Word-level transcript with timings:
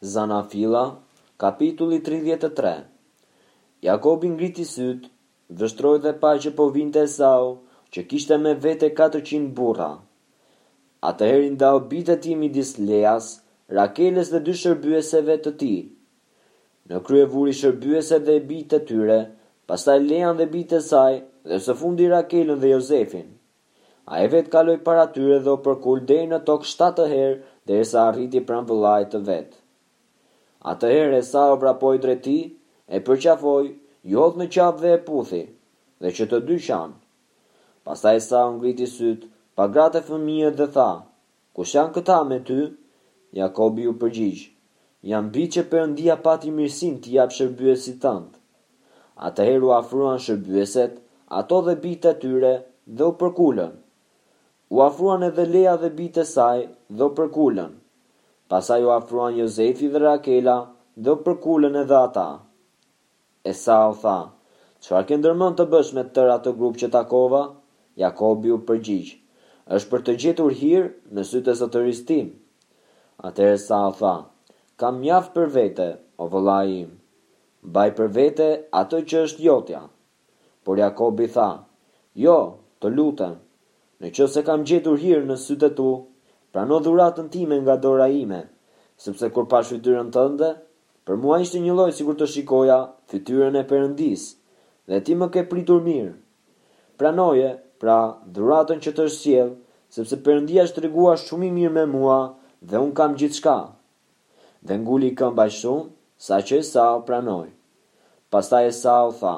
Zanafila, 0.00 0.96
kapitulli 1.42 1.98
33 1.98 2.86
Jakobi 3.82 4.28
ngriti 4.30 4.62
sytë, 4.72 5.08
vështroj 5.58 5.96
dhe 6.04 6.12
pa 6.20 6.30
që 6.44 6.52
po 6.60 6.68
vinte 6.76 7.02
sau, 7.14 7.48
që 7.92 8.04
kishte 8.12 8.38
me 8.44 8.52
vete 8.66 8.92
400 9.00 9.48
burra. 9.58 9.88
A 11.02 11.12
të 11.18 11.30
herin 11.32 11.58
da 11.62 11.72
o 11.74 11.80
bitë 11.90 12.16
ti 12.26 12.36
midis 12.44 12.70
Leas, 12.90 13.32
Rakeles 13.80 14.30
dhe 14.34 14.40
dy 14.46 14.54
shërbyeseve 14.62 15.36
të 15.46 15.52
ti. 15.64 15.72
Në 16.90 17.02
krye 17.08 17.26
vuri 17.34 17.56
shërbyese 17.62 18.20
dhe 18.28 18.38
bitë 18.52 18.70
të 18.76 18.80
tyre, 18.92 19.18
pastaj 19.72 19.98
Lean 20.06 20.38
dhe 20.40 20.46
bitë 20.54 20.78
e 20.78 20.86
saj, 20.92 21.18
dhe 21.50 21.58
së 21.66 21.74
fundi 21.82 22.06
Rakelen 22.14 22.62
dhe 22.62 22.70
Jozefin. 22.76 23.26
A 24.06 24.22
e 24.26 24.30
vetë 24.36 24.54
kaloj 24.54 24.78
para 24.88 25.08
tyre 25.18 25.42
dhe 25.44 25.56
o 25.58 25.58
përkull 25.68 26.06
dhe 26.12 26.22
në 26.30 26.40
tokë 26.50 26.70
shtatë 26.74 27.10
herë, 27.16 27.36
dhe 27.66 27.82
e 27.82 27.90
sa 27.96 28.06
arriti 28.12 28.38
pranë 28.48 28.70
vëllajt 28.70 29.12
të 29.16 29.26
vetë. 29.30 29.64
A 30.70 30.74
të 30.82 30.88
herë 30.90 31.18
e 31.20 31.22
sa 31.26 31.42
dreti, 32.04 32.38
e 32.94 33.00
përqafoj, 33.08 33.66
johët 34.12 34.36
në 34.40 34.46
qafë 34.54 34.80
dhe 34.80 34.92
e 34.94 35.00
puthi, 35.08 35.42
dhe 36.04 36.10
që 36.18 36.24
të 36.30 36.38
dy 36.48 36.56
shanë. 36.66 36.94
Pasta 37.84 38.14
e 38.18 38.20
sa 38.24 38.40
ngriti 38.54 38.86
sytë, 38.94 39.28
pa 39.56 39.66
gratë 39.76 40.02
fëmijët 40.08 40.56
dhe 40.62 40.66
tha, 40.78 40.88
ku 41.54 41.62
shanë 41.72 41.94
këta 41.98 42.16
me 42.30 42.38
ty, 42.50 42.58
Jakobi 43.38 43.84
u 43.90 43.94
përgjishë. 44.00 44.50
Jam 45.10 45.28
bi 45.34 45.44
që 45.54 45.62
përëndia 45.72 46.16
pati 46.26 46.50
mirësin 46.56 46.96
të 47.02 47.10
japë 47.16 47.36
shërbyesit 47.38 48.00
tëndë. 48.02 48.38
A 49.26 49.30
të 49.36 49.46
heru 49.50 49.70
afruan 49.76 50.18
shërbyeset, 50.26 50.96
ato 51.42 51.58
dhe 51.68 51.76
bitë 51.84 52.12
të 52.12 52.20
tyre 52.24 52.52
dhe 52.98 53.06
u 53.06 53.14
përkullën. 53.20 53.74
U 54.74 54.76
afruan 54.88 55.26
edhe 55.30 55.44
leja 55.52 55.76
dhe 55.84 55.92
bitë 56.02 56.24
e 56.26 56.30
saj 56.34 56.58
dhe 56.96 57.04
u 57.08 57.12
përkullën. 57.20 57.72
Pasa 58.48 58.76
ju 58.80 58.90
afruan 58.90 59.36
Jozefi 59.36 59.88
dhe 59.92 59.98
Rakela 60.00 60.56
dhe 61.04 61.12
përkullën 61.24 61.74
edhe 61.82 61.96
ata. 61.96 62.28
Esa 63.50 63.74
o 63.88 63.92
tha, 64.02 64.18
që 64.84 64.94
arke 65.00 65.18
ndërmën 65.20 65.56
të 65.58 65.66
bësh 65.74 65.90
me 65.98 66.04
tërë 66.16 66.32
ato 66.38 66.52
grup 66.60 66.78
që 66.82 66.88
takova, 66.94 67.42
Jakobi 68.02 68.54
u 68.54 68.60
përgjigjë, 68.70 69.16
është 69.76 69.90
për 69.92 70.04
të 70.06 70.14
gjetur 70.22 70.56
hirë 70.62 70.88
në 71.18 71.26
sytë 71.32 71.54
së 71.60 71.68
të 71.74 71.82
ristim. 71.84 72.30
Atere 73.30 73.52
Esa 73.58 73.82
o 73.90 73.92
tha, 74.00 74.14
kam 74.80 75.02
mjafë 75.04 75.32
për 75.36 75.48
vete, 75.58 75.88
o 76.16 76.26
im, 76.72 76.98
baj 77.76 77.90
për 78.00 78.12
vete 78.20 78.48
ato 78.80 79.00
që 79.10 79.22
është 79.28 79.42
jotja. 79.48 79.82
Por 80.64 80.78
Jakobi 80.82 81.28
tha, 81.36 81.50
jo 82.24 82.38
të 82.80 82.94
lutën, 82.96 83.34
në 84.02 84.12
që 84.16 84.28
se 84.36 84.44
kam 84.48 84.64
gjetur 84.72 84.96
hirë 85.04 85.26
në 85.32 85.36
sute 85.44 85.70
tu, 85.80 85.90
prano 86.52 86.80
dhuratën 86.80 87.28
time 87.28 87.60
nga 87.62 87.76
dora 87.76 88.08
ime, 88.08 88.42
sepse 88.96 89.28
kur 89.34 89.46
pash 89.50 89.68
fytyrën 89.72 90.10
tënde, 90.14 90.50
për 91.06 91.16
mua 91.20 91.40
ishte 91.44 91.60
një 91.64 91.74
lloj 91.76 91.92
sikur 91.96 92.16
të 92.20 92.26
shikoja 92.32 92.78
fytyrën 93.12 93.56
e 93.56 93.62
Perëndis, 93.70 94.24
dhe 94.88 94.98
ti 95.04 95.16
më 95.16 95.28
ke 95.34 95.42
pritur 95.50 95.82
mirë. 95.86 96.12
Pranoje 97.00 97.50
pra 97.80 97.98
dhuratën 98.36 98.80
që 98.84 98.92
të 98.96 99.06
sjell, 99.16 99.52
sepse 99.96 100.18
Perëndia 100.26 100.64
është 100.68 100.84
regua 100.86 101.14
shumë 101.22 101.48
i 101.48 101.52
mirë 101.58 101.74
me 101.78 101.84
mua 101.94 102.18
dhe 102.68 102.80
un 102.84 102.92
kam 102.96 103.14
gjithçka. 103.18 103.56
Dhe 104.66 104.76
nguli 104.80 105.12
këmbë 105.16 105.42
aq 105.46 105.54
shumë 105.60 105.86
saqë 106.28 106.58
Esau 106.64 107.00
pranoi. 107.08 107.48
Pastaj 108.32 108.66
Esau 108.72 109.12
tha: 109.20 109.34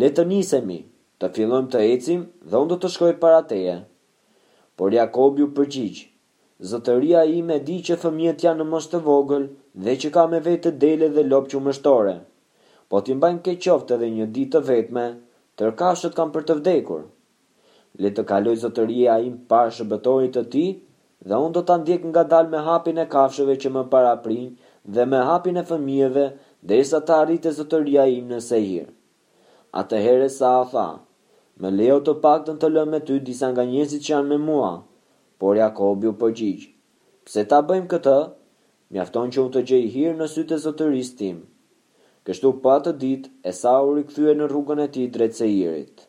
"Le 0.00 0.08
të 0.10 0.24
nisemi, 0.32 0.80
të 1.20 1.30
fillojmë 1.36 1.70
të 1.70 1.82
ecim 1.94 2.24
dhe 2.50 2.58
un 2.62 2.70
do 2.72 2.80
të 2.82 2.88
shkoj 2.94 3.12
para 3.22 3.42
teje." 3.52 3.78
Por 4.76 4.90
Jakobi 4.94 5.44
u 5.46 5.52
përgjigj: 5.54 6.08
Zotëria 6.70 7.20
i 7.36 7.40
me 7.46 7.54
di 7.68 7.76
që 7.86 7.94
fëmijët 8.00 8.42
janë 8.44 8.62
në 8.62 8.72
mështë 8.72 8.92
të 8.94 8.98
vogël 9.04 9.46
dhe 9.86 9.92
që 10.02 10.10
ka 10.16 10.22
me 10.34 10.38
vetë 10.42 10.70
dele 10.84 11.08
dhe 11.16 11.22
lopë 11.30 11.50
që 11.52 11.60
mështore. 11.68 12.12
Po 12.92 13.00
t'i 13.06 13.16
mbajnë 13.18 13.40
ke 13.48 13.54
qoftë 13.64 13.96
edhe 13.96 14.10
një 14.18 14.26
ditë 14.36 14.52
të 14.54 14.60
vetme, 14.68 15.06
tërkashët 15.62 16.14
kam 16.18 16.30
për 16.36 16.46
të 16.50 16.56
vdekur. 16.60 17.00
Le 18.04 18.12
të 18.18 18.22
kaloj 18.28 18.54
zotëria 18.66 19.16
i 19.24 19.32
më 19.32 19.40
parë 19.54 19.74
shëbëtojit 19.80 20.36
të 20.36 20.44
ti, 20.54 20.64
dhe 21.32 21.40
unë 21.46 21.54
do 21.58 21.64
të 21.70 21.78
ndjek 21.82 22.06
nga 22.12 22.24
dalë 22.34 22.52
me 22.54 22.62
hapin 22.68 23.02
e 23.02 23.08
kafshëve 23.16 23.58
që 23.64 23.74
më 23.78 23.84
para 23.96 24.14
prinjë 24.22 24.54
dhe 24.98 25.08
me 25.14 25.24
hapin 25.30 25.58
e 25.58 25.66
fëmijëve 25.72 26.26
dhe 26.70 26.78
isa 26.84 27.02
ta 27.10 27.18
e 27.50 27.54
zotëria 27.58 28.06
i 28.14 28.22
në 28.30 28.40
sehirë. 28.52 28.88
A 29.78 29.82
të 29.90 30.02
herë 30.06 30.30
sa 30.38 30.54
a 30.62 30.64
tha, 30.76 30.88
me 31.62 31.74
leo 31.82 32.00
të 32.06 32.16
pak 32.26 32.46
të 32.46 32.54
në 32.56 32.60
të 32.64 32.72
lëmë 32.78 33.02
ty 33.10 33.20
disa 33.30 33.50
nga 33.52 33.66
njëzit 33.74 34.02
që 34.06 34.12
janë 34.16 34.30
me 34.34 34.38
mua, 34.48 34.72
por 35.42 35.56
Jakobi 35.58 36.06
u 36.06 36.12
përgjigj. 36.22 36.68
Pse 37.26 37.42
ta 37.50 37.58
bëjmë 37.66 37.88
këtë? 37.90 38.14
Mjafton 38.94 39.32
që 39.34 39.38
unë 39.42 39.52
të 39.56 39.60
gjej 39.70 39.86
hirë 39.94 40.12
në 40.20 40.26
sytë 40.30 40.54
e 40.58 40.62
zotëris 40.64 41.08
tim. 41.18 41.40
Kështu 42.28 42.52
pa 42.62 42.76
të 42.84 42.92
ditë, 43.02 43.30
Esau 43.50 43.88
rikthye 43.96 44.36
në 44.38 44.46
rrugën 44.52 44.84
e 44.84 44.86
tij 44.94 45.08
drejt 45.16 45.34
Seirit. 45.40 46.04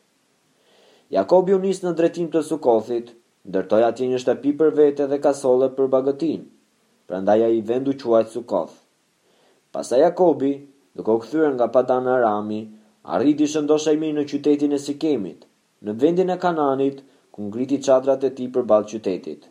Jakobi 1.15 1.55
u 1.57 1.57
nis 1.63 1.81
në 1.81 1.95
drejtim 1.97 2.27
të 2.33 2.43
Sukothit, 2.51 3.09
ndërtoi 3.49 3.81
atje 3.87 4.11
një 4.11 4.19
shtëpi 4.21 4.51
për 4.61 4.75
vete 4.79 5.09
dhe 5.09 5.19
kasolle 5.25 5.71
për 5.79 5.89
bagëtin. 5.95 6.43
Prandaj 7.09 7.39
ai 7.47 7.63
vendu 7.71 7.97
quajt 8.03 8.29
Sukoth. 8.35 8.75
Pastaj 9.73 10.03
Jakobi, 10.05 10.51
duke 10.93 11.09
u 11.15 11.23
këthyre 11.25 11.49
nga 11.55 11.67
Padan 11.73 12.05
Arami, 12.17 12.61
arriti 13.15 13.49
shëndoshë 13.53 13.97
në 13.97 14.27
qytetin 14.31 14.77
e 14.77 14.83
Sikemit, 14.85 15.49
në 15.81 15.97
vendin 16.03 16.29
e 16.29 16.37
Kananit, 16.45 17.01
ku 17.33 17.41
ngriti 17.49 17.77
qadrat 17.87 18.21
e 18.29 18.29
ti 18.37 18.45
për 18.55 18.65
balë 18.71 18.89
qytetit. 18.91 19.47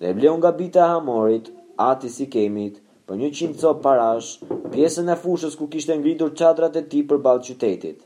Dhe 0.00 0.10
bleu 0.18 0.34
nga 0.38 0.50
bita 0.60 0.84
hamorit, 0.92 1.46
ati 1.90 2.08
si 2.16 2.26
kemit, 2.34 2.74
për 3.06 3.16
një 3.22 3.30
qimë 3.38 3.58
co 3.62 3.72
parash, 3.86 4.28
pjesën 4.74 5.08
e 5.14 5.16
fushës 5.24 5.56
ku 5.60 5.68
kishte 5.74 5.96
ngritur 5.98 6.34
qadrat 6.42 6.76
e 6.80 6.84
ti 6.94 7.02
për 7.12 7.22
balë 7.28 7.46
qytetit. 7.48 8.02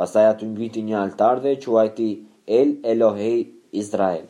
Pasaj 0.00 0.26
atë 0.32 0.50
ngriti 0.52 0.82
një 0.90 0.98
altar 1.04 1.40
dhe 1.44 1.54
e 1.54 1.60
quajti 1.66 2.10
El 2.60 2.74
Elohei 2.94 3.38
Israel. 3.84 4.26